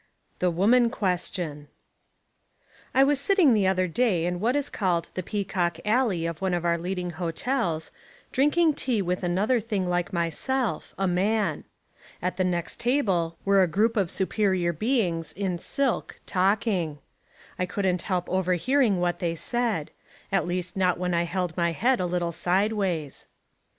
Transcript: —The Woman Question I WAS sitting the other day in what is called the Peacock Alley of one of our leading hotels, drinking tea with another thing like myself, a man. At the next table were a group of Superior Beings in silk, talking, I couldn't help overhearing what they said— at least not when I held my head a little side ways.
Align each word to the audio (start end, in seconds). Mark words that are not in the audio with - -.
—The 0.43 0.49
Woman 0.49 0.89
Question 0.89 1.67
I 2.91 3.03
WAS 3.03 3.19
sitting 3.19 3.53
the 3.53 3.67
other 3.67 3.87
day 3.87 4.25
in 4.25 4.39
what 4.39 4.55
is 4.55 4.67
called 4.67 5.11
the 5.13 5.21
Peacock 5.21 5.77
Alley 5.85 6.25
of 6.25 6.41
one 6.41 6.55
of 6.55 6.65
our 6.65 6.75
leading 6.79 7.11
hotels, 7.11 7.91
drinking 8.31 8.73
tea 8.73 9.03
with 9.03 9.21
another 9.21 9.59
thing 9.59 9.87
like 9.87 10.11
myself, 10.11 10.95
a 10.97 11.05
man. 11.07 11.65
At 12.19 12.37
the 12.37 12.43
next 12.43 12.79
table 12.79 13.37
were 13.45 13.61
a 13.61 13.67
group 13.67 13.95
of 13.95 14.09
Superior 14.09 14.73
Beings 14.73 15.33
in 15.33 15.59
silk, 15.59 16.19
talking, 16.25 16.97
I 17.59 17.67
couldn't 17.67 18.01
help 18.01 18.27
overhearing 18.27 18.99
what 18.99 19.19
they 19.19 19.35
said— 19.35 19.91
at 20.31 20.47
least 20.47 20.75
not 20.75 20.97
when 20.97 21.13
I 21.13 21.25
held 21.25 21.55
my 21.55 21.73
head 21.73 21.99
a 21.99 22.07
little 22.07 22.31
side 22.31 22.73
ways. 22.73 23.27